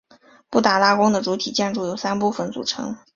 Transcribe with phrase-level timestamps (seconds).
[0.49, 2.97] 布达拉宫的主体建筑由三部分组成。